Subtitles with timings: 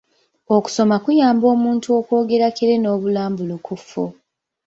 [0.55, 4.03] Okusoma kuyamba omuntu okwogera kyere n'obulambulukufu.